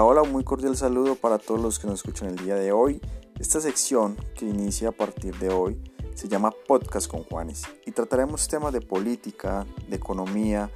Hola, 0.00 0.20
hola, 0.20 0.30
muy 0.30 0.44
cordial 0.44 0.76
saludo 0.76 1.16
para 1.16 1.38
todos 1.38 1.60
los 1.60 1.80
que 1.80 1.88
nos 1.88 1.96
escuchan 1.96 2.28
el 2.28 2.36
día 2.36 2.54
de 2.54 2.70
hoy. 2.70 3.00
Esta 3.40 3.60
sección 3.60 4.16
que 4.36 4.44
inicia 4.44 4.90
a 4.90 4.92
partir 4.92 5.36
de 5.38 5.48
hoy 5.48 5.76
se 6.14 6.28
llama 6.28 6.52
Podcast 6.68 7.10
con 7.10 7.24
Juanes 7.24 7.64
y 7.84 7.90
trataremos 7.90 8.46
temas 8.46 8.72
de 8.72 8.80
política, 8.80 9.66
de 9.88 9.96
economía, 9.96 10.70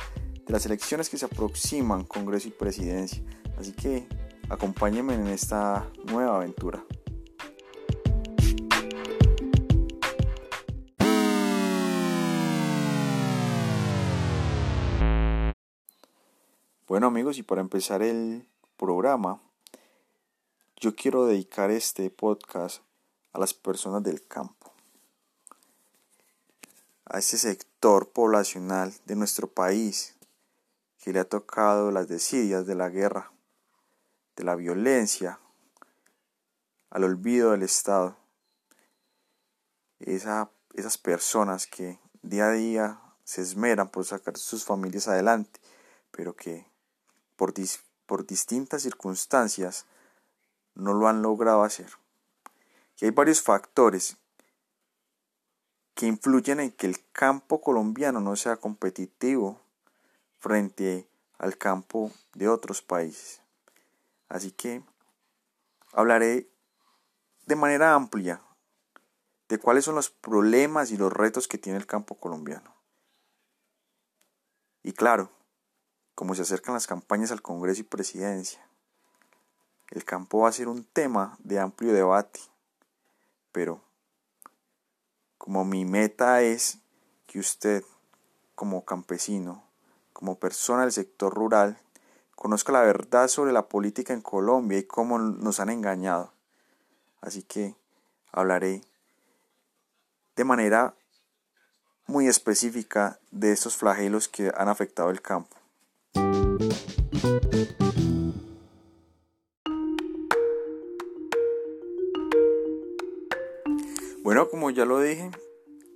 de 0.45 0.53
las 0.53 0.67
elecciones 0.67 1.09
que 1.09 1.19
se 1.19 1.27
aproximan, 1.27 2.03
Congreso 2.03 2.49
y 2.49 2.51
Presidencia. 2.51 3.23
Así 3.57 3.71
que 3.71 4.09
acompáñenme 4.49 5.15
en 5.15 5.29
esta 5.29 5.89
nueva 6.05 6.39
aventura. 6.39 6.85
Bueno 16.89 17.07
amigos, 17.07 17.39
y 17.39 17.45
para 17.45 17.61
empezar 17.61 18.03
el 18.03 18.49
programa, 18.83 19.41
yo 20.75 20.97
quiero 20.97 21.27
dedicar 21.27 21.71
este 21.71 22.11
podcast 22.11 22.83
a 23.33 23.39
las 23.39 23.55
personas 23.55 24.03
del 24.03 24.27
campo, 24.27 24.73
a 27.05 27.21
ese 27.21 27.39
sector 27.39 28.11
poblacional 28.11 28.93
de 29.05 29.15
nuestro 29.15 29.47
país 29.47 30.17
que 30.99 31.13
le 31.13 31.21
ha 31.21 31.25
tocado 31.25 31.93
las 31.93 32.09
desidias 32.09 32.67
de 32.67 32.75
la 32.75 32.89
guerra, 32.89 33.31
de 34.35 34.43
la 34.43 34.57
violencia, 34.57 35.39
al 36.91 37.05
olvido 37.05 37.53
del 37.53 37.63
Estado. 37.63 38.17
esas 40.01 40.99
personas 40.99 41.69
que 41.69 42.01
día 42.23 42.47
a 42.47 42.53
día 42.53 43.01
se 43.23 43.43
esmeran 43.43 43.91
por 43.91 44.05
sacar 44.05 44.37
sus 44.37 44.65
familias 44.65 45.07
adelante, 45.07 45.61
pero 46.11 46.35
que 46.35 46.67
por, 47.37 47.55
por 48.13 48.27
distintas 48.27 48.83
circunstancias 48.83 49.87
no 50.75 50.93
lo 50.93 51.09
han 51.09 51.23
logrado 51.23 51.63
hacer. 51.63 51.89
Y 53.01 53.07
hay 53.07 53.11
varios 53.11 53.41
factores 53.41 54.19
que 55.95 56.09
influyen 56.09 56.61
en 56.61 56.73
que 56.73 56.87
el 56.87 57.03
campo 57.13 57.63
colombiano 57.63 58.21
no 58.21 58.37
sea 58.37 58.59
competitivo 58.59 59.63
frente 60.39 61.09
al 61.39 61.57
campo 61.57 62.13
de 62.35 62.51
otros 62.51 62.83
países. 62.83 63.41
Así 64.29 64.51
que 64.51 64.83
hablaré 65.95 66.51
de 67.47 67.57
manera 67.57 67.95
amplia 67.95 68.43
de 69.49 69.57
cuáles 69.57 69.87
son 69.87 69.95
los 69.95 70.11
problemas 70.11 70.91
y 70.91 70.99
los 70.99 71.11
retos 71.11 71.49
que 71.49 71.57
tiene 71.57 71.79
el 71.79 71.87
campo 71.87 72.17
colombiano. 72.17 72.75
Y 74.83 74.93
claro, 74.93 75.31
como 76.15 76.35
se 76.35 76.43
acercan 76.43 76.75
las 76.75 76.87
campañas 76.87 77.33
al 77.33 77.43
Congreso 77.43 77.81
y 77.81 77.85
Presidencia. 77.85 78.61
El 79.91 80.05
campo 80.05 80.41
va 80.41 80.49
a 80.49 80.53
ser 80.53 80.69
un 80.69 80.85
tema 80.85 81.37
de 81.41 81.61
amplio 81.61 81.93
debate, 81.93 82.41
pero 83.53 83.81
como 85.39 85.65
mi 85.65 85.85
meta 85.85 86.43
es 86.43 86.79
que 87.27 87.39
usted, 87.39 87.85
como 88.55 88.85
campesino, 88.85 89.65
como 90.13 90.39
persona 90.39 90.83
del 90.83 90.93
sector 90.93 91.35
rural, 91.35 91.79
conozca 92.35 92.73
la 92.73 92.81
verdad 92.81 93.29
sobre 93.29 93.53
la 93.53 93.69
política 93.69 94.13
en 94.13 94.21
Colombia 94.21 94.79
y 94.79 94.85
cómo 94.85 95.19
nos 95.19 95.61
han 95.61 95.71
engañado. 95.71 96.33
Así 97.21 97.43
que 97.43 97.75
hablaré 98.31 98.83
de 100.37 100.45
manera 100.45 100.95
muy 102.07 102.29
específica 102.29 103.19
de 103.31 103.53
estos 103.53 103.77
flagelos 103.77 104.29
que 104.29 104.53
han 104.57 104.69
afectado 104.69 105.11
el 105.11 105.23
campo. 105.23 105.57
Bueno, 114.33 114.49
como 114.49 114.71
ya 114.71 114.87
lo 114.87 114.99
dije, 114.99 115.31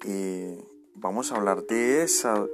eh, 0.05 0.63
vamos 0.95 1.33
a 1.33 1.37
hablar 1.37 1.65
de, 1.65 2.07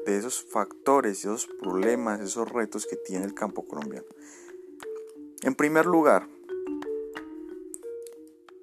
de 0.06 0.16
esos 0.16 0.44
factores, 0.44 1.19
esos 1.19 1.48
problemas, 1.48 2.20
esos 2.20 2.48
retos 2.48 2.87
que 2.87 2.94
tiene 2.94 3.25
el 3.25 3.34
campo 3.34 3.66
colombiano. 3.66 4.06
En 5.42 5.56
primer 5.56 5.87
lugar, 5.87 6.28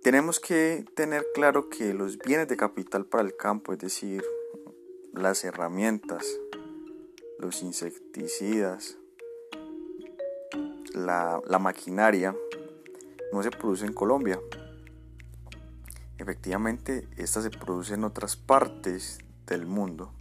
tenemos 0.02 0.40
que 0.40 0.86
tener 0.94 1.28
claro 1.34 1.68
que 1.68 1.94
los 1.94 2.18
bienes 2.20 2.48
de 2.48 2.56
capital 2.56 3.06
para 3.06 3.24
el 3.24 3.36
campo, 3.36 3.74
es 3.74 3.80
decir, 3.80 4.24
las 5.12 5.44
herramientas, 5.44 6.26
los 7.38 7.62
insecticidas, 7.64 8.98
la, 10.94 11.42
maquinaria 11.60 12.34
no 13.34 13.44
se 13.44 13.52
produce 13.52 13.86
en 13.86 13.92
Colombia. 13.92 14.40
Efectivamente, 16.20 17.08
esta 17.16 17.42
se 17.42 17.50
produce 17.50 17.94
en 17.94 18.04
otras 18.04 18.36
partes 18.36 19.20
del 19.48 19.66
mundo. 19.66 20.14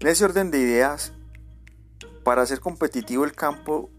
En 0.00 0.08
ese 0.08 0.24
orden 0.24 0.50
de 0.50 0.58
ideas, 0.58 1.12
para 2.24 2.46
ser 2.46 2.60
competitivo 2.60 3.24
el 3.24 3.32
campo, 3.32 3.90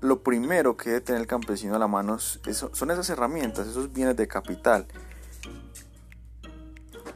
lo 0.00 0.22
primero 0.22 0.76
que 0.76 0.90
debe 0.90 1.00
tener 1.00 1.20
el 1.20 1.26
campesino 1.26 1.74
a 1.74 1.78
la 1.80 1.88
mano 1.88 2.18
son 2.20 2.90
esas 2.90 3.10
herramientas, 3.10 3.66
esos 3.66 3.92
bienes 3.92 4.16
de 4.16 4.28
capital. 4.28 4.86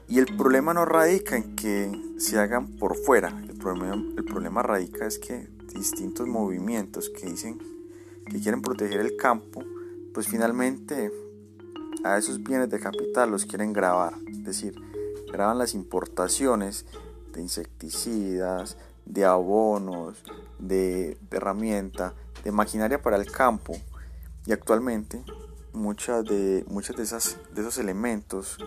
Y 0.08 0.18
el 0.18 0.36
problema 0.36 0.74
no 0.74 0.84
radica 0.84 1.36
en 1.36 1.54
que 1.54 1.92
se 2.18 2.38
hagan 2.38 2.76
por 2.76 2.96
fuera, 2.96 3.28
el 3.28 3.56
problema, 3.56 3.94
el 3.94 4.24
problema 4.24 4.62
radica 4.62 5.06
es 5.06 5.18
que 5.18 5.48
distintos 5.72 6.26
movimientos 6.26 7.08
que 7.08 7.26
dicen 7.26 7.58
que 8.26 8.40
quieren 8.40 8.62
proteger 8.62 9.00
el 9.00 9.16
campo, 9.16 9.64
pues 10.12 10.28
finalmente 10.28 11.10
a 12.04 12.18
esos 12.18 12.42
bienes 12.42 12.68
de 12.70 12.78
capital 12.78 13.30
los 13.30 13.46
quieren 13.46 13.72
grabar, 13.72 14.14
es 14.28 14.44
decir, 14.44 14.74
graban 15.32 15.58
las 15.58 15.74
importaciones 15.74 16.84
de 17.32 17.40
insecticidas, 17.40 18.76
de 19.06 19.24
abonos, 19.24 20.22
de, 20.58 21.18
herramienta, 21.30 22.14
de 22.44 22.52
maquinaria 22.52 23.02
para 23.02 23.16
el 23.16 23.30
campo 23.30 23.74
y 24.46 24.52
actualmente 24.52 25.24
muchas 25.72 26.24
de, 26.24 26.64
muchas 26.68 26.96
de, 26.96 27.02
esas, 27.02 27.38
de 27.52 27.62
esos 27.62 27.78
elementos 27.78 28.58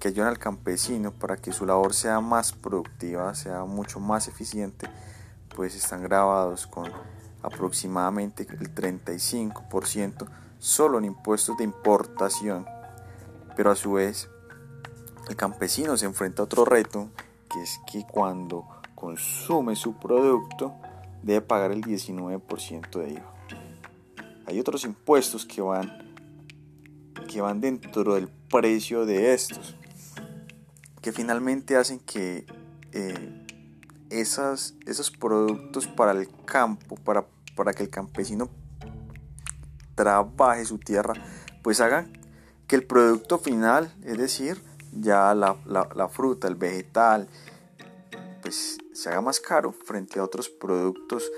que 0.00 0.08
ayudan 0.08 0.28
al 0.28 0.38
campesino 0.38 1.12
para 1.12 1.36
que 1.36 1.52
su 1.52 1.66
labor 1.66 1.94
sea 1.94 2.20
más 2.20 2.52
productiva, 2.52 3.34
sea 3.34 3.64
mucho 3.64 4.00
más 4.00 4.26
eficiente, 4.26 4.88
pues 5.54 5.74
están 5.76 6.02
grabados 6.02 6.66
con 6.66 6.90
aproximadamente 7.42 8.46
el 8.58 8.74
35% 8.74 10.26
solo 10.58 10.98
en 10.98 11.04
impuestos 11.04 11.56
de 11.56 11.64
importación. 11.64 12.66
Pero 13.56 13.70
a 13.70 13.74
su 13.76 13.92
vez, 13.94 14.28
el 15.28 15.36
campesino 15.36 15.96
se 15.96 16.06
enfrenta 16.06 16.42
a 16.42 16.44
otro 16.44 16.64
reto, 16.64 17.08
que 17.50 17.62
es 17.62 17.80
que 17.90 18.04
cuando 18.06 18.68
consume 18.94 19.74
su 19.74 19.94
producto 19.94 20.74
debe 21.22 21.40
pagar 21.40 21.72
el 21.72 21.82
19% 21.82 22.90
de 23.00 23.10
IVA. 23.12 23.34
Hay 24.46 24.60
otros 24.60 24.84
impuestos 24.84 25.44
que 25.44 25.60
van 25.60 26.06
que 27.26 27.40
van 27.40 27.60
dentro 27.60 28.14
del 28.14 28.28
precio 28.28 29.04
de 29.04 29.34
estos, 29.34 29.74
que 31.02 31.12
finalmente 31.12 31.76
hacen 31.76 31.98
que 31.98 32.46
eh, 32.92 33.46
esos 34.10 35.10
productos 35.18 35.86
para 35.88 36.12
el 36.12 36.28
campo, 36.44 36.96
para, 36.96 37.26
para 37.56 37.72
que 37.72 37.82
el 37.82 37.90
campesino 37.90 38.48
trabaje 39.94 40.64
su 40.64 40.78
tierra, 40.78 41.14
pues 41.62 41.80
hagan 41.80 42.12
que 42.66 42.76
el 42.76 42.84
producto 42.84 43.38
final, 43.38 43.94
es 44.04 44.18
decir, 44.18 44.60
ya 44.92 45.34
la, 45.34 46.08
fruta, 46.08 46.48
el 46.48 46.54
vegetal, 46.54 47.28
pues 48.42 48.78
se 48.92 49.08
haga 49.08 49.20
más 49.20 49.40
caro 49.40 49.72
frente 49.72 50.18
a 50.18 50.24
otros 50.24 50.48
productos, 50.48 51.30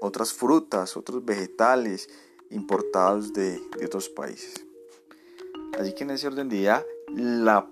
otras 0.00 0.32
frutas, 0.32 0.96
otros 0.96 1.24
vegetales 1.24 2.08
importados 2.50 3.32
de, 3.32 3.60
otros 3.84 4.08
países. 4.08 4.64
Así 5.78 5.94
que 5.94 6.04
en 6.04 6.10
ese 6.10 6.28
orden 6.28 6.48
de 6.48 6.56
idea, 6.56 6.84
la 7.14 7.68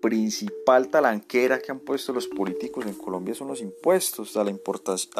principal 0.00 0.88
talanquera 0.88 1.60
que 1.60 1.72
han 1.72 1.80
puesto 1.80 2.12
los 2.12 2.26
políticos 2.26 2.86
en 2.86 2.94
Colombia 2.94 3.34
son 3.34 3.48
los 3.48 3.60
impuestos 3.60 4.36
a 4.36 4.44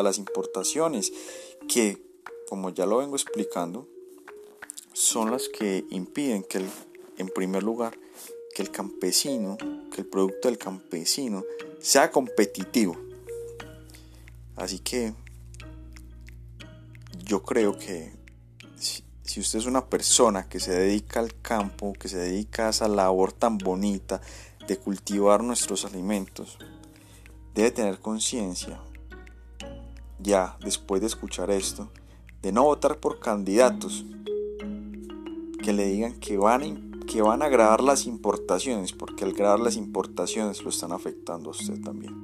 las 0.03 0.19
importaciones, 0.19 1.13
que, 1.69 2.03
como 2.49 2.71
ya 2.71 2.87
lo 2.87 2.99
vengo 2.99 3.17
explicando, 3.17 3.89
son 4.93 5.31
las 5.31 5.49
que 5.49 5.85
impiden 5.91 6.43
que, 6.43 6.65
en 7.17 7.29
primer 7.29 7.63
lugar, 7.63 7.99
que 8.55 8.63
el 8.63 8.71
campesino, 8.71 9.57
que 9.93 10.03
el 10.03 10.07
producto 10.07 10.49
del 10.49 10.59
campesino 10.59 11.45
sea 11.81 12.11
competitivo. 12.11 12.97
Así 14.57 14.81
que 14.81 15.15
yo 17.25 17.43
creo 17.43 17.79
que 17.79 18.13
si, 18.77 19.05
si, 19.23 19.41
usted 19.41 19.61
es 19.61 19.67
una 19.67 19.87
persona 19.87 20.49
que 20.49 20.61
se 20.61 20.73
dedica 20.73 21.21
al 21.21 21.41
campo, 21.41 21.93
que 21.93 22.09
se 22.09 22.19
dedica 22.19 22.67
a 22.67 22.71
esa 22.71 22.89
labor 22.89 23.33
tan 23.33 23.59
bonita 23.59 24.21
de 24.67 24.77
cultivar 24.77 25.43
nuestros 25.43 25.85
alimentos, 25.85 26.59
debe 27.55 27.71
tener 27.71 28.01
conciencia 28.01 28.81
ya 30.19 30.59
después 30.61 31.01
de 31.01 31.07
escuchar 31.07 31.51
esto, 31.51 31.91
de 32.43 32.53
no 32.53 32.65
votar 32.65 32.99
por 32.99 33.21
candidatos 33.21 34.05
que 35.63 35.73
le 35.73 35.87
digan 35.87 36.19
que 36.21 36.39
van 36.39 36.63
a, 36.63 37.07
que 37.07 37.23
van 37.23 37.43
a 37.43 37.49
grabar 37.49 37.83
las 37.83 38.07
importaciones, 38.07 38.93
porque 38.93 39.25
al 39.25 39.33
grabar 39.33 39.61
las 39.61 39.77
importaciones 39.77 40.63
lo 40.63 40.71
están 40.71 40.93
afectando 40.93 41.51
a 41.51 41.53
usted 41.53 41.81
también. 41.83 42.23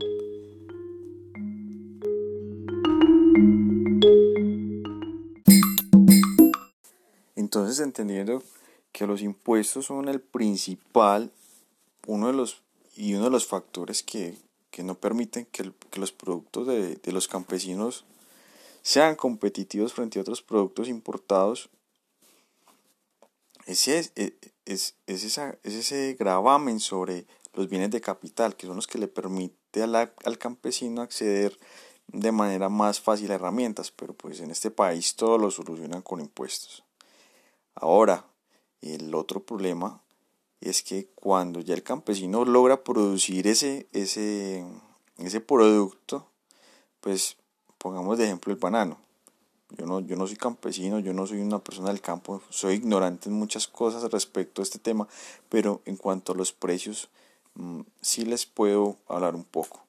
Entonces, 7.34 7.80
entendiendo 7.80 8.42
que 8.92 9.06
los 9.06 9.22
impuestos 9.22 9.86
son 9.86 10.08
el 10.08 10.20
principal, 10.20 11.30
uno 12.06 12.28
de 12.28 12.32
los 12.32 12.62
y 12.96 13.14
uno 13.14 13.24
de 13.24 13.30
los 13.30 13.46
factores 13.46 14.02
que, 14.02 14.34
no 14.82 14.94
permiten 14.94 15.46
que, 15.52 15.72
los 15.96 16.12
productos 16.12 16.66
de, 16.66 16.98
los 17.12 17.28
campesinos 17.28 18.04
sean 18.82 19.16
competitivos 19.16 19.92
frente 19.92 20.18
a 20.18 20.22
otros 20.22 20.42
productos 20.42 20.88
importados, 20.88 21.68
ese 23.66 23.98
es, 23.98 24.12
es, 24.64 24.96
es, 25.06 25.38
es 25.38 25.74
ese 25.74 26.16
gravamen 26.18 26.80
sobre 26.80 27.26
los 27.52 27.68
bienes 27.68 27.90
de 27.90 28.00
capital, 28.00 28.56
que 28.56 28.66
son 28.66 28.76
los 28.76 28.86
que 28.86 28.98
le 28.98 29.08
permite 29.08 29.82
al 29.82 30.38
campesino 30.38 31.02
acceder 31.02 31.58
de 32.08 32.32
manera 32.32 32.68
más 32.68 33.00
fácil 33.00 33.30
a 33.30 33.34
herramientas, 33.34 33.90
pero 33.90 34.14
pues 34.14 34.40
en 34.40 34.50
este 34.50 34.70
país 34.70 35.16
todo 35.16 35.38
lo 35.38 35.50
solucionan 35.50 36.02
con 36.02 36.20
impuestos. 36.20 36.84
Ahora, 37.74 38.24
el 38.80 39.14
otro 39.14 39.40
problema 39.44 40.00
es 40.60 40.82
que 40.82 41.08
cuando 41.14 41.60
ya 41.60 41.74
el 41.74 41.82
campesino 41.82 42.44
logra 42.44 42.82
producir 42.82 43.46
ese, 43.46 43.88
ese, 43.92 44.64
ese 45.18 45.40
producto, 45.40 46.30
pues 47.00 47.36
pongamos 47.78 48.18
de 48.18 48.24
ejemplo 48.24 48.52
el 48.52 48.58
banano. 48.58 48.98
Yo 49.70 49.84
no, 49.84 50.00
yo 50.00 50.16
no 50.16 50.26
soy 50.26 50.36
campesino, 50.36 51.00
yo 51.00 51.12
no 51.12 51.26
soy 51.26 51.40
una 51.40 51.58
persona 51.58 51.88
del 51.88 52.00
campo, 52.00 52.40
soy 52.50 52.74
ignorante 52.74 53.28
en 53.28 53.34
muchas 53.34 53.66
cosas 53.66 54.10
respecto 54.12 54.62
a 54.62 54.64
este 54.64 54.78
tema, 54.78 55.08
pero 55.48 55.82
en 55.84 55.96
cuanto 55.96 56.32
a 56.32 56.36
los 56.36 56.52
precios, 56.52 57.08
mm, 57.54 57.80
sí 58.00 58.24
les 58.24 58.46
puedo 58.46 58.96
hablar 59.08 59.34
un 59.34 59.44
poco. 59.44 59.82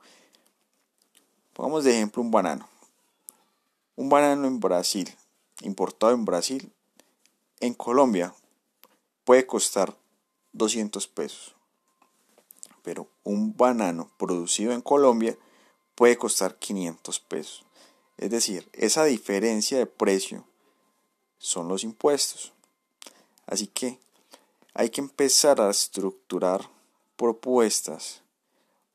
Pongamos 1.53 1.83
de 1.83 1.91
ejemplo 1.91 2.21
un 2.21 2.31
banano. 2.31 2.67
Un 3.95 4.09
banano 4.09 4.47
en 4.47 4.59
Brasil, 4.59 5.15
importado 5.61 6.13
en 6.13 6.25
Brasil, 6.25 6.71
en 7.59 7.73
Colombia, 7.73 8.33
puede 9.23 9.45
costar 9.45 9.95
200 10.53 11.07
pesos. 11.07 11.55
Pero 12.83 13.07
un 13.23 13.55
banano 13.55 14.09
producido 14.17 14.71
en 14.71 14.81
Colombia 14.81 15.37
puede 15.95 16.17
costar 16.17 16.55
500 16.57 17.19
pesos. 17.19 17.66
Es 18.17 18.29
decir, 18.31 18.67
esa 18.73 19.05
diferencia 19.05 19.77
de 19.77 19.85
precio 19.85 20.45
son 21.37 21.67
los 21.67 21.83
impuestos. 21.83 22.53
Así 23.45 23.67
que 23.67 23.99
hay 24.73 24.89
que 24.89 25.01
empezar 25.01 25.61
a 25.61 25.69
estructurar 25.69 26.69
propuestas 27.15 28.21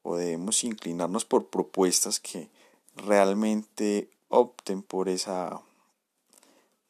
o 0.02 0.16
debemos 0.16 0.64
inclinarnos 0.64 1.24
por 1.24 1.48
propuestas 1.48 2.20
que 2.20 2.48
realmente 2.96 4.08
opten 4.28 4.82
por 4.82 5.08
esa 5.08 5.60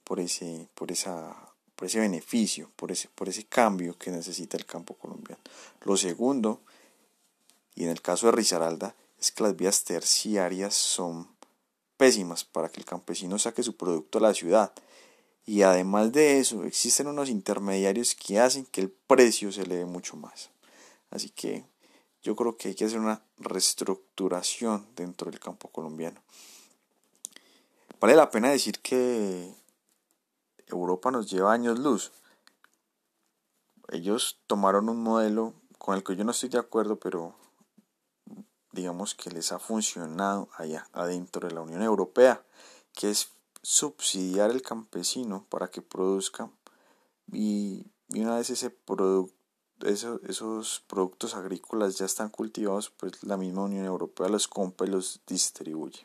por 0.05 0.20
ese 0.20 0.69
por 0.75 0.90
esa 0.90 1.52
por 1.82 1.87
ese 1.87 1.99
beneficio, 1.99 2.70
por 2.76 2.93
ese, 2.93 3.08
por 3.08 3.28
ese 3.28 3.43
cambio 3.43 3.99
que 3.99 4.12
necesita 4.12 4.56
el 4.56 4.64
campo 4.64 4.94
colombiano. 4.94 5.43
Lo 5.81 5.96
segundo, 5.96 6.61
y 7.75 7.82
en 7.82 7.90
el 7.90 8.00
caso 8.00 8.26
de 8.26 8.32
Risaralda, 8.32 8.94
es 9.19 9.32
que 9.32 9.43
las 9.43 9.56
vías 9.56 9.82
terciarias 9.82 10.75
son 10.75 11.26
pésimas 12.02 12.43
para 12.43 12.69
que 12.69 12.81
el 12.81 12.84
campesino 12.84 13.38
saque 13.38 13.62
su 13.62 13.76
producto 13.76 14.19
a 14.19 14.22
la 14.22 14.34
ciudad. 14.34 14.72
Y 15.46 15.62
además 15.62 16.10
de 16.10 16.40
eso, 16.40 16.64
existen 16.64 17.06
unos 17.06 17.28
intermediarios 17.28 18.16
que 18.16 18.40
hacen 18.40 18.66
que 18.66 18.81
el 18.81 18.90
precio 18.90 19.52
se 19.52 19.62
eleve 19.62 19.84
mucho 19.84 20.16
más. 20.16 20.50
Así 21.10 21.31
que 21.31 21.64
yo 22.20 22.34
creo 22.34 22.56
que 22.56 22.70
hay 22.70 22.75
que 22.75 22.87
hacer 22.87 22.99
una 22.99 23.22
reestructuración 23.38 24.84
dentro 24.96 25.31
del 25.31 25.38
campo 25.38 25.69
colombiano. 25.69 26.20
Vale 28.00 28.16
la 28.16 28.32
pena 28.32 28.50
decir 28.50 28.81
que 28.81 29.54
Europa 30.66 31.12
nos 31.12 31.31
lleva 31.31 31.52
años 31.52 31.78
luz. 31.78 32.10
Ellos 33.93 34.40
tomaron 34.49 34.88
un 34.88 35.04
modelo 35.04 35.54
con 35.78 35.94
el 35.94 36.02
que 36.02 36.16
yo 36.16 36.25
no 36.25 36.32
estoy 36.32 36.49
de 36.49 36.58
acuerdo, 36.58 36.96
pero 36.99 37.37
digamos 38.73 39.15
que 39.15 39.31
les 39.31 39.53
ha 39.53 39.59
funcionado 39.59 40.49
allá 40.57 40.89
adentro 40.93 41.49
de 41.49 41.55
la 41.55 41.61
Unión 41.61 41.83
Europea, 41.83 42.43
que 42.95 43.11
es 43.11 43.31
subsidiar 43.63 44.51
el 44.51 44.63
campesino 44.63 45.47
para 45.49 45.69
que 45.69 45.83
produzca 45.83 46.51
y, 47.31 47.87
una 48.09 48.37
vez 48.37 48.51
ese 48.51 48.77
esos 49.85 50.85
productos 50.87 51.35
agrícolas 51.35 51.99
ya 51.99 52.07
están 52.07 52.29
cultivados, 52.29 52.91
pues 52.91 53.23
la 53.23 53.37
misma 53.37 53.65
Unión 53.65 53.85
Europea 53.85 54.29
los 54.29 54.47
compra 54.47 54.87
y 54.87 54.91
los 54.91 55.21
distribuye. 55.27 56.05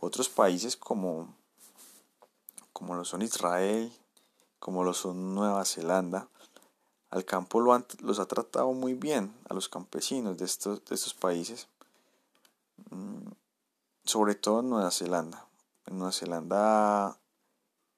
Otros 0.00 0.28
países 0.28 0.76
como 0.76 1.34
como 2.72 2.94
lo 2.94 3.04
son 3.04 3.20
Israel, 3.20 3.92
como 4.58 4.84
lo 4.84 4.94
son 4.94 5.34
Nueva 5.34 5.66
Zelanda, 5.66 6.28
al 7.10 7.24
campo 7.24 7.60
lo 7.60 7.84
los 8.00 8.18
ha 8.20 8.26
tratado 8.26 8.72
muy 8.72 8.94
bien 8.94 9.34
a 9.48 9.54
los 9.54 9.68
campesinos 9.68 10.38
de 10.38 10.44
estos, 10.44 10.84
de 10.84 10.94
estos 10.94 11.14
países, 11.14 11.68
mm, 12.90 13.32
sobre 14.04 14.34
todo 14.34 14.60
en 14.60 14.70
Nueva 14.70 14.90
Zelanda. 14.90 15.46
En 15.86 15.98
Nueva 15.98 16.12
Zelanda, 16.12 17.18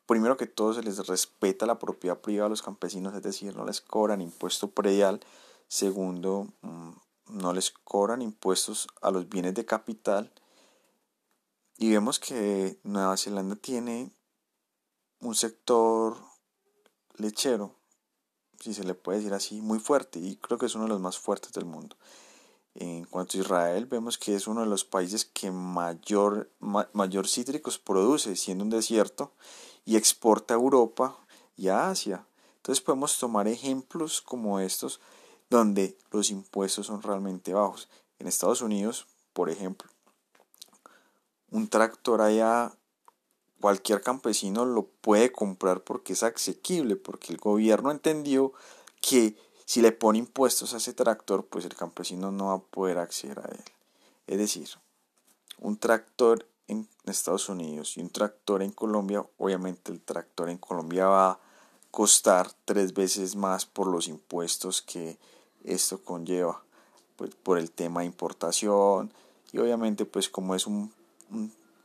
primero 0.06 0.36
que 0.36 0.46
todo, 0.46 0.72
se 0.72 0.82
les 0.82 1.06
respeta 1.06 1.66
la 1.66 1.78
propiedad 1.78 2.18
privada 2.18 2.46
a 2.46 2.50
los 2.50 2.62
campesinos, 2.62 3.14
es 3.14 3.22
decir, 3.22 3.54
no 3.54 3.64
les 3.66 3.80
cobran 3.80 4.22
impuesto 4.22 4.70
predial. 4.70 5.20
Segundo, 5.68 6.48
mm, 6.62 6.90
no 7.28 7.52
les 7.52 7.70
cobran 7.70 8.22
impuestos 8.22 8.88
a 9.02 9.10
los 9.10 9.28
bienes 9.28 9.54
de 9.54 9.64
capital. 9.64 10.32
Y 11.76 11.90
vemos 11.90 12.18
que 12.18 12.78
Nueva 12.82 13.16
Zelanda 13.16 13.56
tiene 13.56 14.10
un 15.20 15.34
sector 15.34 16.16
lechero, 17.16 17.74
si 18.62 18.74
se 18.74 18.84
le 18.84 18.94
puede 18.94 19.18
decir 19.18 19.34
así, 19.34 19.60
muy 19.60 19.80
fuerte 19.80 20.18
y 20.18 20.36
creo 20.36 20.58
que 20.58 20.66
es 20.66 20.74
uno 20.74 20.84
de 20.84 20.90
los 20.90 21.00
más 21.00 21.18
fuertes 21.18 21.52
del 21.52 21.64
mundo. 21.64 21.96
En 22.74 23.04
cuanto 23.04 23.36
a 23.36 23.40
Israel, 23.40 23.86
vemos 23.86 24.16
que 24.16 24.34
es 24.34 24.46
uno 24.46 24.60
de 24.60 24.66
los 24.66 24.84
países 24.84 25.24
que 25.24 25.50
mayor, 25.50 26.50
mayor 26.92 27.28
cítricos 27.28 27.78
produce, 27.78 28.36
siendo 28.36 28.64
un 28.64 28.70
desierto, 28.70 29.32
y 29.84 29.96
exporta 29.96 30.54
a 30.54 30.56
Europa 30.56 31.16
y 31.56 31.68
a 31.68 31.90
Asia. 31.90 32.24
Entonces 32.56 32.82
podemos 32.82 33.18
tomar 33.18 33.48
ejemplos 33.48 34.22
como 34.22 34.60
estos 34.60 35.00
donde 35.50 35.98
los 36.12 36.30
impuestos 36.30 36.86
son 36.86 37.02
realmente 37.02 37.52
bajos. 37.52 37.88
En 38.18 38.26
Estados 38.26 38.62
Unidos, 38.62 39.06
por 39.32 39.50
ejemplo, 39.50 39.90
un 41.50 41.68
tractor 41.68 42.22
allá 42.22 42.72
cualquier 43.62 44.02
campesino 44.02 44.66
lo 44.66 44.86
puede 44.86 45.30
comprar 45.30 45.82
porque 45.84 46.14
es 46.14 46.24
asequible, 46.24 46.96
porque 46.96 47.32
el 47.32 47.38
gobierno 47.38 47.92
entendió 47.92 48.52
que 49.00 49.36
si 49.64 49.80
le 49.80 49.92
pone 49.92 50.18
impuestos 50.18 50.74
a 50.74 50.78
ese 50.78 50.92
tractor, 50.92 51.46
pues 51.46 51.64
el 51.64 51.74
campesino 51.76 52.32
no 52.32 52.46
va 52.48 52.54
a 52.54 52.58
poder 52.58 52.98
acceder 52.98 53.38
a 53.38 53.48
él. 53.48 53.62
Es 54.26 54.38
decir, 54.38 54.68
un 55.60 55.76
tractor 55.76 56.48
en 56.66 56.88
Estados 57.06 57.48
Unidos 57.48 57.96
y 57.96 58.00
un 58.00 58.10
tractor 58.10 58.62
en 58.62 58.72
Colombia, 58.72 59.24
obviamente 59.38 59.92
el 59.92 60.00
tractor 60.00 60.50
en 60.50 60.58
Colombia 60.58 61.06
va 61.06 61.30
a 61.30 61.38
costar 61.92 62.50
tres 62.64 62.92
veces 62.94 63.36
más 63.36 63.64
por 63.64 63.86
los 63.86 64.08
impuestos 64.08 64.82
que 64.82 65.18
esto 65.62 66.02
conlleva, 66.02 66.64
pues 67.14 67.32
por 67.36 67.58
el 67.58 67.70
tema 67.70 68.00
de 68.00 68.06
importación 68.06 69.12
y 69.52 69.58
obviamente 69.58 70.04
pues 70.04 70.28
como 70.28 70.56
es 70.56 70.66
un 70.66 70.92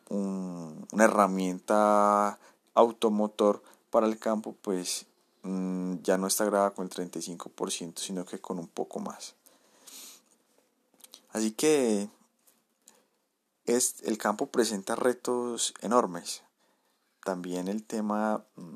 una 0.10 1.04
herramienta 1.04 2.40
automotor 2.74 3.62
para 3.90 4.08
el 4.08 4.20
campo, 4.20 4.56
pues 4.62 5.06
mm, 5.44 5.96
ya 6.04 6.18
no 6.18 6.28
está 6.28 6.46
grabada 6.46 6.72
con 6.72 6.86
el 6.86 6.92
35%, 6.92 7.98
sino 7.98 8.26
que 8.26 8.40
con 8.40 8.60
un 8.60 8.68
poco 8.68 9.00
más. 9.00 9.36
Así 11.32 11.52
que 11.52 12.10
es, 13.66 14.02
el 14.04 14.18
campo 14.18 14.48
presenta 14.48 14.96
retos 14.96 15.74
enormes. 15.82 16.44
También 17.24 17.68
el 17.68 17.84
tema 17.84 18.46
mm, 18.56 18.74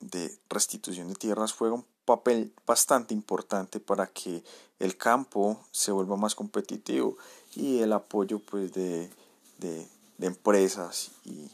de 0.00 0.38
restitución 0.48 1.08
de 1.08 1.14
tierras 1.14 1.52
juega 1.52 1.74
un 1.74 1.86
papel 2.04 2.54
bastante 2.66 3.12
importante 3.12 3.80
para 3.80 4.06
que 4.06 4.42
el 4.78 4.96
campo 4.96 5.62
se 5.72 5.92
vuelva 5.92 6.16
más 6.16 6.34
competitivo 6.34 7.18
y 7.54 7.80
el 7.80 7.92
apoyo 7.92 8.38
pues 8.38 8.72
de 8.72 9.10
de 9.58 9.86
empresas 10.26 11.10
y, 11.24 11.50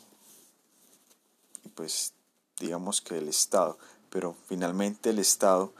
pues 1.74 2.12
digamos 2.58 3.00
que 3.00 3.18
el 3.18 3.28
Estado. 3.28 3.78
Pero 4.10 4.36
finalmente 4.48 5.10
el 5.10 5.18
Estado 5.18 5.72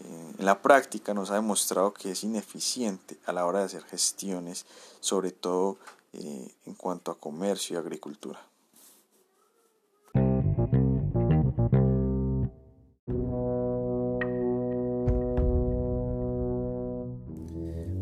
eh, 0.00 0.34
en 0.38 0.44
la 0.44 0.62
práctica 0.62 1.14
nos 1.14 1.30
ha 1.30 1.34
demostrado 1.34 1.92
que 1.92 2.12
es 2.12 2.22
ineficiente 2.22 3.18
a 3.26 3.32
la 3.32 3.46
hora 3.46 3.60
de 3.60 3.64
hacer 3.64 3.82
gestiones, 3.84 4.66
sobre 5.00 5.32
todo 5.32 5.78
eh, 6.12 6.54
en 6.66 6.74
cuanto 6.74 7.10
a 7.10 7.18
comercio 7.18 7.76
y 7.76 7.78
agricultura. 7.78 8.40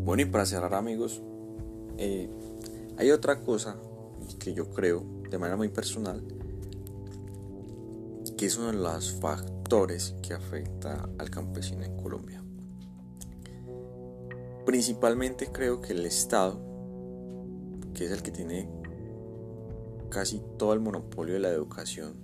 Bueno, 0.03 0.21
y 0.21 0.25
para 0.25 0.45
cerrar 0.45 0.73
amigos, 0.73 1.21
eh, 1.97 2.29
hay 2.97 3.11
otra 3.11 3.41
cosa 3.41 3.75
que 4.35 4.53
yo 4.53 4.69
creo 4.69 5.05
de 5.29 5.37
manera 5.37 5.57
muy 5.57 5.69
personal, 5.69 6.23
que 8.37 8.45
es 8.45 8.57
uno 8.57 8.67
de 8.67 8.73
los 8.73 9.13
factores 9.13 10.15
que 10.21 10.33
afecta 10.33 11.09
al 11.17 11.29
campesino 11.29 11.83
en 11.83 11.97
Colombia. 11.97 12.43
Principalmente 14.65 15.47
creo 15.51 15.81
que 15.81 15.93
el 15.93 16.05
Estado, 16.05 16.59
que 17.93 18.05
es 18.05 18.11
el 18.11 18.21
que 18.21 18.31
tiene 18.31 18.69
casi 20.09 20.41
todo 20.57 20.73
el 20.73 20.79
monopolio 20.79 21.33
de 21.33 21.39
la 21.39 21.49
educación, 21.49 22.15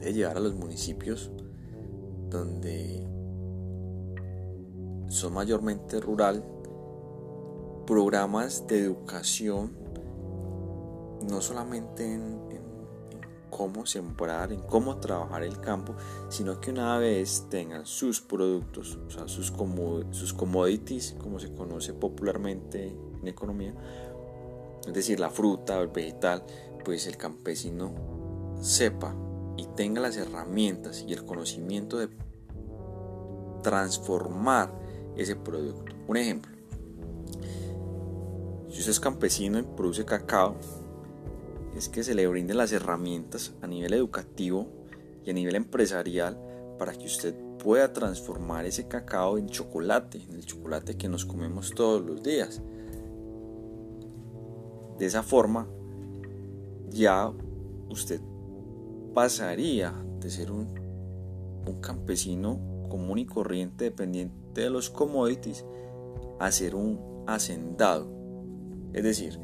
debe 0.00 0.12
llevar 0.12 0.36
a 0.36 0.40
los 0.40 0.54
municipios 0.54 1.30
donde 2.30 3.06
son 5.08 5.32
mayormente 5.34 6.00
rural 6.00 6.44
programas 7.86 8.66
de 8.66 8.80
educación 8.80 9.83
no 11.28 11.40
solamente 11.40 12.12
en, 12.12 12.64
cómo 13.50 13.86
sembrar, 13.86 14.52
en 14.52 14.62
cómo 14.62 14.96
trabajar 14.96 15.44
el 15.44 15.60
campo, 15.60 15.94
sino 16.28 16.60
que 16.60 16.72
una 16.72 16.98
vez 16.98 17.46
tengan 17.48 17.86
sus 17.86 18.20
productos, 18.20 18.98
o 19.06 19.10
sea, 19.10 19.28
sus, 19.28 19.52
commodities, 19.52 21.14
como 21.20 21.38
se 21.38 21.54
conoce 21.54 21.92
popularmente 21.92 22.88
en 23.20 23.28
economía, 23.28 23.72
es 24.84 24.92
decir, 24.92 25.20
la 25.20 25.30
fruta 25.30 25.80
el 25.80 25.88
vegetal, 25.88 26.42
pues 26.84 27.06
el 27.06 27.16
campesino 27.16 27.94
sepa 28.60 29.14
y 29.56 29.66
tenga 29.76 30.00
las 30.00 30.16
herramientas 30.16 31.04
y 31.06 31.12
el 31.12 31.24
conocimiento 31.24 31.98
de 31.98 32.08
transformar 33.62 34.72
ese 35.16 35.36
producto. 35.36 35.94
Un 36.08 36.16
ejemplo, 36.16 36.52
si 38.68 38.80
usted 38.80 38.90
es 38.90 39.00
campesino 39.00 39.60
y 39.60 39.62
produce 39.62 40.04
cacao, 40.04 40.56
es 41.76 41.88
que 41.88 42.02
se 42.02 42.14
le 42.14 42.26
brinden 42.26 42.56
las 42.56 42.72
herramientas 42.72 43.52
a 43.62 43.66
nivel 43.66 43.94
educativo 43.94 44.68
y 45.24 45.30
a 45.30 45.32
nivel 45.32 45.56
empresarial 45.56 46.38
para 46.78 46.92
que 46.92 47.06
usted 47.06 47.34
pueda 47.58 47.92
transformar 47.92 48.66
ese 48.66 48.86
cacao 48.86 49.38
en 49.38 49.48
chocolate, 49.48 50.22
en 50.22 50.34
el 50.34 50.44
chocolate 50.44 50.96
que 50.96 51.08
nos 51.08 51.24
comemos 51.24 51.70
todos 51.74 52.04
los 52.04 52.22
días. 52.22 52.62
De 54.98 55.06
esa 55.06 55.22
forma, 55.22 55.66
ya 56.90 57.32
usted 57.88 58.20
pasaría 59.14 59.94
de 60.20 60.30
ser 60.30 60.50
un, 60.50 60.68
un 61.66 61.80
campesino 61.80 62.86
común 62.88 63.18
y 63.18 63.26
corriente 63.26 63.84
dependiente 63.84 64.60
de 64.60 64.70
los 64.70 64.90
commodities 64.90 65.64
a 66.38 66.52
ser 66.52 66.74
un 66.74 67.24
hacendado. 67.26 68.08
Es 68.92 69.02
decir, 69.02 69.38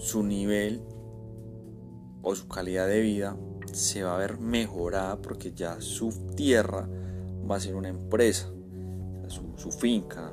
su 0.00 0.22
nivel 0.22 0.82
o 2.22 2.34
su 2.34 2.48
calidad 2.48 2.88
de 2.88 3.00
vida 3.00 3.36
se 3.70 4.02
va 4.02 4.14
a 4.14 4.18
ver 4.18 4.38
mejorada 4.38 5.20
porque 5.20 5.52
ya 5.52 5.80
su 5.80 6.10
tierra 6.34 6.88
va 7.48 7.56
a 7.56 7.60
ser 7.60 7.74
una 7.74 7.88
empresa, 7.88 8.50
su, 9.28 9.70
finca, 9.70 10.32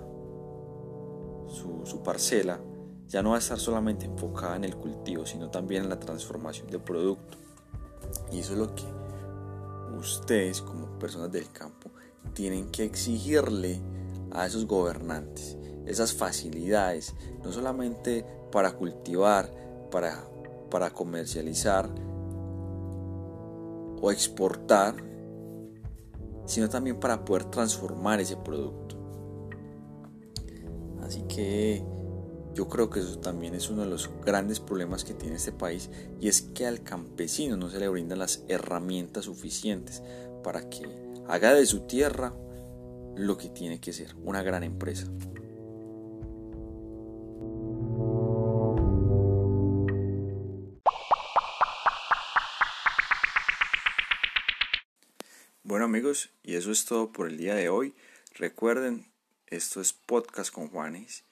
su, 1.50 2.02
parcela, 2.04 2.60
ya 3.08 3.22
no 3.22 3.32
va 3.32 3.36
a 3.36 3.40
estar 3.40 3.60
solamente 3.60 4.06
enfocada 4.06 4.56
en 4.56 4.64
el 4.64 4.76
cultivo, 4.76 5.26
sino 5.26 5.50
también 5.50 5.84
en 5.84 5.90
la 5.90 6.00
transformación 6.00 6.68
de 6.68 6.80
producto. 6.80 7.38
Y 8.32 8.40
eso 8.40 8.54
es 8.54 8.60
lo 8.60 8.74
que 8.74 8.86
ustedes 9.98 10.62
como 10.62 10.98
personas 10.98 11.32
del 11.32 11.52
campo 11.52 11.92
tienen 12.34 12.70
que 12.72 12.86
exigirle 12.86 13.82
a 14.32 14.46
esos 14.46 14.66
gobernantes, 14.66 15.58
esas 15.86 16.14
facilidades, 16.14 17.14
no 17.44 17.52
solamente 17.52 18.26
para 18.52 18.72
cultivar, 18.72 19.50
para, 19.92 20.28
para 20.70 20.90
comercializar 20.92 21.90
o 24.02 24.12
exportar, 24.12 24.96
sino 26.46 26.70
también 26.70 27.00
para 27.00 27.24
poder 27.26 27.46
transformar 27.46 28.20
ese 28.22 28.38
producto. 28.38 28.96
Así 31.02 31.22
que 31.24 31.84
yo 32.54 32.68
creo 32.68 32.90
que 32.90 33.00
eso 33.00 33.20
también 33.20 33.54
es 33.54 33.70
uno 33.70 33.84
de 33.84 33.90
los 33.90 34.10
grandes 34.26 34.60
problemas 34.60 35.04
que 35.04 35.14
tiene 35.14 35.36
este 35.36 35.52
país 35.52 35.90
y 36.20 36.28
es 36.28 36.42
que 36.42 36.66
al 36.66 36.82
campesino 36.82 37.56
no 37.56 37.70
se 37.70 37.80
le 37.80 37.88
brindan 37.88 38.20
las 38.20 38.44
herramientas 38.48 39.26
suficientes 39.26 40.02
para 40.44 40.68
que 40.70 40.88
haga 41.28 41.54
de 41.54 41.66
su 41.66 41.82
tierra 41.82 42.34
lo 43.18 43.38
que 43.38 43.50
tiene 43.50 43.80
que 43.80 43.94
ser, 43.94 44.16
una 44.18 44.44
gran 44.44 44.64
empresa. 44.64 45.08
Bueno 55.64 55.86
amigos, 55.86 56.30
y 56.44 56.56
eso 56.56 56.72
es 56.72 56.86
todo 56.86 57.12
por 57.12 57.28
el 57.28 57.38
día 57.38 57.56
de 57.56 57.70
hoy. 57.70 57.94
Recuerden, 58.36 59.12
esto 59.48 59.82
es 59.82 59.94
podcast 59.94 60.54
con 60.54 60.70
Juanes. 60.70 61.24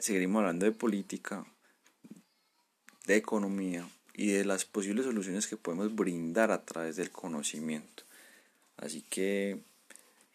seguiremos 0.00 0.40
hablando 0.40 0.64
de 0.64 0.72
política, 0.72 1.46
de 3.06 3.16
economía 3.16 3.88
y 4.14 4.28
de 4.28 4.44
las 4.44 4.64
posibles 4.64 5.04
soluciones 5.04 5.46
que 5.46 5.56
podemos 5.56 5.94
brindar 5.94 6.50
a 6.50 6.64
través 6.64 6.96
del 6.96 7.10
conocimiento. 7.10 8.04
Así 8.76 9.02
que 9.02 9.60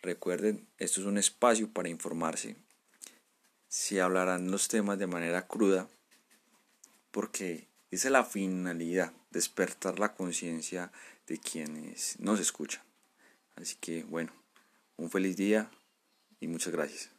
recuerden, 0.01 0.67
esto 0.77 1.01
es 1.01 1.07
un 1.07 1.17
espacio 1.17 1.69
para 1.71 1.89
informarse. 1.89 2.55
Se 3.67 4.01
hablarán 4.01 4.51
los 4.51 4.67
temas 4.67 4.97
de 4.97 5.07
manera 5.07 5.47
cruda 5.47 5.87
porque 7.11 7.67
esa 7.91 8.07
es 8.07 8.11
la 8.11 8.23
finalidad, 8.23 9.13
despertar 9.31 9.99
la 9.99 10.13
conciencia 10.13 10.91
de 11.27 11.37
quienes 11.37 12.19
nos 12.19 12.39
escuchan. 12.39 12.83
Así 13.55 13.75
que 13.79 14.03
bueno, 14.03 14.31
un 14.97 15.09
feliz 15.09 15.37
día 15.37 15.69
y 16.39 16.47
muchas 16.47 16.73
gracias. 16.73 17.18